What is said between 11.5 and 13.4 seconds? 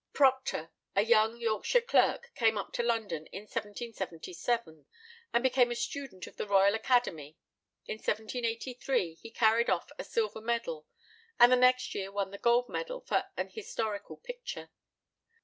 the next year won the gold medal for